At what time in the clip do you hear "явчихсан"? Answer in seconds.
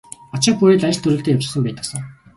1.35-1.61